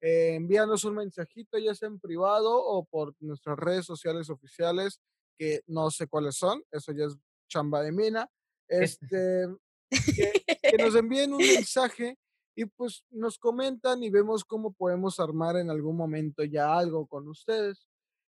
eh, 0.00 0.34
envíanos 0.34 0.84
un 0.84 0.96
mensajito 0.96 1.56
ya 1.58 1.74
sea 1.74 1.88
en 1.88 1.98
privado 1.98 2.54
o 2.54 2.84
por 2.84 3.14
nuestras 3.20 3.58
redes 3.58 3.86
sociales 3.86 4.28
oficiales, 4.28 5.00
que 5.38 5.62
no 5.66 5.90
sé 5.90 6.06
cuáles 6.08 6.36
son, 6.36 6.62
eso 6.70 6.92
ya 6.92 7.06
es 7.06 7.16
chamba 7.48 7.82
de 7.82 7.92
mina. 7.92 8.28
Este, 8.68 9.46
que, 9.90 10.76
nos 10.78 10.94
envíen 10.94 11.32
un 11.32 11.38
mensaje 11.38 12.18
y 12.54 12.66
pues 12.66 13.04
nos 13.10 13.38
comentan 13.38 14.02
y 14.02 14.10
vemos 14.10 14.44
cómo 14.44 14.72
podemos 14.72 15.18
armar 15.20 15.56
en 15.56 15.70
algún 15.70 15.96
momento 15.96 16.44
ya 16.44 16.76
algo 16.76 17.06
con 17.06 17.28
ustedes. 17.28 17.86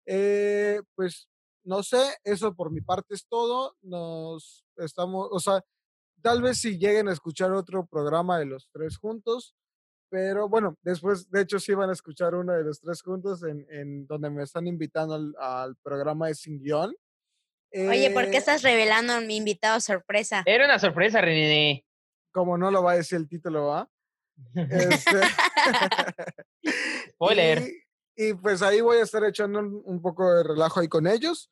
Eh, 0.05 0.81
pues 0.95 1.29
no 1.63 1.83
sé, 1.83 2.17
eso 2.23 2.55
por 2.55 2.71
mi 2.71 2.81
parte 2.81 3.13
es 3.13 3.27
todo. 3.27 3.75
Nos 3.81 4.65
estamos, 4.77 5.27
o 5.31 5.39
sea, 5.39 5.63
tal 6.21 6.41
vez 6.41 6.59
si 6.59 6.77
lleguen 6.77 7.07
a 7.07 7.13
escuchar 7.13 7.51
otro 7.51 7.85
programa 7.85 8.39
de 8.39 8.45
los 8.45 8.69
tres 8.71 8.97
juntos, 8.97 9.55
pero 10.09 10.49
bueno, 10.49 10.75
después, 10.81 11.29
de 11.29 11.41
hecho, 11.41 11.59
sí 11.59 11.73
van 11.73 11.91
a 11.91 11.93
escuchar 11.93 12.33
uno 12.33 12.53
de 12.53 12.63
los 12.63 12.79
tres 12.79 13.01
juntos 13.01 13.43
en, 13.43 13.65
en 13.69 14.07
donde 14.07 14.29
me 14.31 14.43
están 14.43 14.65
invitando 14.65 15.13
al, 15.13 15.35
al 15.39 15.75
programa 15.77 16.27
de 16.27 16.35
Sin 16.35 16.59
Guión. 16.59 16.95
Oye, 17.71 18.09
¿por 18.09 18.23
qué 18.25 18.38
eh 18.38 18.38
estás 18.38 18.63
revelando 18.63 19.21
mi 19.21 19.38
invitado 19.38 19.79
sorpresa? 19.79 20.41
Era 20.47 20.65
una 20.65 20.79
sorpresa, 20.79 21.21
René. 21.21 21.85
Como 22.31 22.57
no 22.57 22.71
lo 22.71 22.81
va 22.81 22.93
a 22.93 22.95
decir 22.95 23.19
el 23.19 23.27
título, 23.27 23.67
¿va? 23.67 23.88
Este, 24.55 25.22
Spoiler. 27.13 27.72
Y, 28.15 28.34
pues 28.34 28.62
ahí 28.62 28.81
voy 28.81 28.98
a 28.98 29.03
estar 29.03 29.24
echando 29.24 29.60
un, 29.60 30.01
poco 30.01 30.34
de 30.34 30.43
relajo 30.43 30.79
ahí 30.79 30.88
con 30.88 31.08
ellos. 31.08 31.50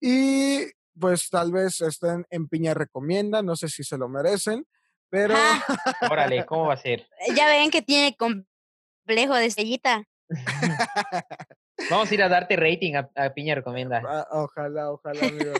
Y 0.00 0.66
pues 0.98 1.30
tal 1.30 1.52
vez 1.52 1.80
estén 1.80 2.26
en 2.28 2.48
Piña 2.48 2.74
Recomienda, 2.74 3.42
no 3.42 3.56
sé 3.56 3.68
si 3.68 3.82
se 3.82 3.96
lo 3.96 4.08
merecen, 4.08 4.66
pero... 5.08 5.34
Órale, 6.10 6.44
¿cómo 6.44 6.66
va 6.66 6.74
a 6.74 6.76
ser? 6.76 7.06
Ya 7.34 7.46
ven 7.46 7.70
que 7.70 7.80
tiene 7.80 8.14
complejo 8.16 9.34
de 9.34 9.46
estrellita. 9.46 10.04
Vamos 11.90 12.10
a 12.10 12.14
ir 12.14 12.22
a 12.22 12.28
darte 12.28 12.56
rating 12.56 12.94
a, 12.94 13.34
Piña 13.34 13.54
Recomienda. 13.54 14.02
Ah, 14.06 14.28
ojalá, 14.32 14.92
ojalá, 14.92 15.26
amigo. 15.26 15.52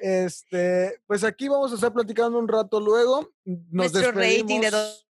este, 0.00 0.98
pues 1.06 1.22
aquí 1.22 1.48
vamos 1.48 1.70
a 1.70 1.74
estar 1.76 1.92
platicando 1.92 2.38
un 2.38 2.48
rato 2.48 2.80
luego. 2.80 3.30
Nos 3.44 3.92
Nuestro 3.92 4.12
rating 4.12 4.60
de 4.60 4.70
dos 4.70 5.06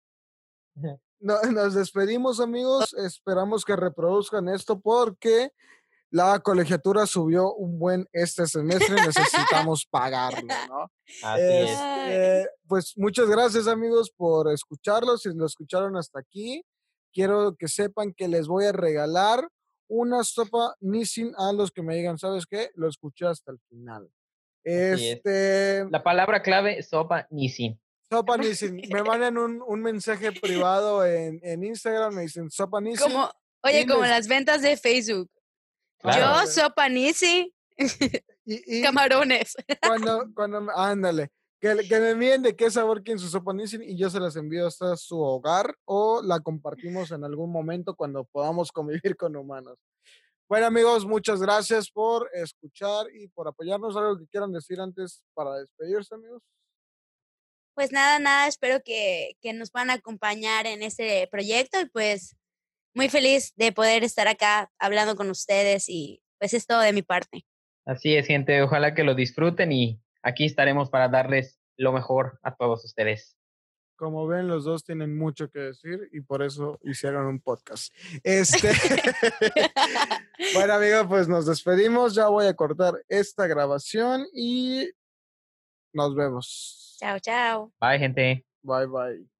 no, 0.74 1.40
nos 1.52 1.74
despedimos, 1.74 2.40
amigos. 2.40 2.94
Esperamos 2.94 3.64
que 3.64 3.76
reproduzcan 3.76 4.48
esto 4.48 4.80
porque 4.80 5.50
la 6.10 6.38
colegiatura 6.40 7.06
subió 7.06 7.52
un 7.54 7.78
buen 7.78 8.06
este 8.12 8.46
semestre. 8.46 8.94
Necesitamos 9.06 9.86
pagarlo, 9.90 10.54
¿no? 10.68 10.90
Así 11.22 11.42
es. 11.42 11.70
Este, 11.70 12.48
pues 12.68 12.92
muchas 12.96 13.28
gracias, 13.28 13.66
amigos, 13.66 14.12
por 14.16 14.52
escucharlo. 14.52 15.16
Si 15.16 15.34
lo 15.34 15.46
escucharon 15.46 15.96
hasta 15.96 16.20
aquí, 16.20 16.64
quiero 17.12 17.56
que 17.56 17.68
sepan 17.68 18.12
que 18.12 18.28
les 18.28 18.46
voy 18.46 18.66
a 18.66 18.72
regalar 18.72 19.48
una 19.88 20.24
sopa 20.24 20.74
Nissin 20.80 21.32
a 21.36 21.52
los 21.52 21.70
que 21.70 21.82
me 21.82 21.94
digan, 21.96 22.18
¿sabes 22.18 22.46
qué? 22.46 22.70
Lo 22.74 22.88
escuché 22.88 23.26
hasta 23.26 23.52
el 23.52 23.58
final. 23.68 24.10
Este. 24.64 25.86
La 25.90 26.02
palabra 26.02 26.42
clave, 26.42 26.82
sopa 26.82 27.26
Nissin. 27.30 27.78
Me 28.22 29.02
mandan 29.02 29.38
un, 29.38 29.62
un 29.66 29.82
mensaje 29.82 30.32
privado 30.32 31.04
en, 31.04 31.40
en, 31.42 31.64
Instagram, 31.64 32.14
me 32.14 32.22
dicen 32.22 32.50
Sopa 32.50 32.80
Nissin. 32.80 33.10
Como, 33.10 33.30
oye, 33.62 33.86
como 33.86 34.04
las 34.04 34.28
ventas 34.28 34.62
de 34.62 34.76
Facebook. 34.76 35.30
Yo, 36.02 36.46
Sopa 36.46 36.88
Nissin. 36.88 37.52
Y, 38.46 38.82
Camarones. 38.82 39.56
Cuando, 39.80 40.26
cuando, 40.34 40.70
ándale. 40.76 41.30
Que, 41.58 41.76
que, 41.88 41.98
me 41.98 42.10
envíen 42.10 42.42
de 42.42 42.54
qué 42.54 42.70
sabor 42.70 43.02
quieren 43.02 43.18
su 43.18 43.28
sopa 43.28 43.54
y 43.56 43.96
yo 43.96 44.10
se 44.10 44.20
las 44.20 44.36
envío 44.36 44.66
hasta 44.66 44.96
su 44.98 45.18
hogar 45.18 45.74
o 45.86 46.20
la 46.22 46.40
compartimos 46.40 47.10
en 47.10 47.24
algún 47.24 47.50
momento 47.50 47.94
cuando 47.94 48.24
podamos 48.24 48.70
convivir 48.70 49.16
con 49.16 49.34
humanos. 49.34 49.78
Bueno, 50.46 50.66
amigos, 50.66 51.06
muchas 51.06 51.40
gracias 51.40 51.90
por 51.90 52.28
escuchar 52.34 53.06
y 53.14 53.28
por 53.28 53.48
apoyarnos. 53.48 53.96
¿Algo 53.96 54.18
que 54.18 54.26
quieran 54.26 54.52
decir 54.52 54.78
antes 54.78 55.22
para 55.32 55.54
despedirse, 55.54 56.14
amigos? 56.14 56.42
Pues 57.74 57.92
nada, 57.92 58.18
nada, 58.18 58.46
espero 58.46 58.80
que, 58.84 59.36
que 59.40 59.52
nos 59.52 59.70
puedan 59.70 59.90
acompañar 59.90 60.66
en 60.66 60.82
este 60.82 61.26
proyecto 61.30 61.80
y 61.80 61.86
pues 61.86 62.36
muy 62.94 63.08
feliz 63.08 63.52
de 63.56 63.72
poder 63.72 64.04
estar 64.04 64.28
acá 64.28 64.70
hablando 64.78 65.16
con 65.16 65.28
ustedes 65.28 65.88
y 65.88 66.22
pues 66.38 66.54
es 66.54 66.66
todo 66.66 66.80
de 66.80 66.92
mi 66.92 67.02
parte. 67.02 67.44
Así 67.84 68.14
es, 68.14 68.26
gente, 68.26 68.62
ojalá 68.62 68.94
que 68.94 69.04
lo 69.04 69.14
disfruten 69.14 69.72
y 69.72 70.00
aquí 70.22 70.44
estaremos 70.44 70.88
para 70.88 71.08
darles 71.08 71.58
lo 71.76 71.92
mejor 71.92 72.38
a 72.42 72.54
todos 72.54 72.84
ustedes. 72.84 73.36
Como 73.96 74.26
ven, 74.26 74.48
los 74.48 74.64
dos 74.64 74.84
tienen 74.84 75.16
mucho 75.16 75.50
que 75.50 75.60
decir 75.60 76.08
y 76.12 76.20
por 76.20 76.42
eso 76.42 76.80
hicieron 76.82 77.26
un 77.26 77.40
podcast. 77.40 77.94
Este. 78.22 78.68
bueno, 80.54 80.74
amigos, 80.74 81.06
pues 81.08 81.28
nos 81.28 81.46
despedimos. 81.46 82.14
Ya 82.14 82.28
voy 82.28 82.46
a 82.46 82.54
cortar 82.54 82.94
esta 83.08 83.46
grabación 83.46 84.26
y 84.34 84.90
nos 85.94 86.14
vemos. 86.14 86.96
Chao, 86.98 87.18
chao. 87.20 87.72
Bye, 87.80 87.98
gente. 87.98 88.44
Bye, 88.62 88.86
bye. 88.86 89.33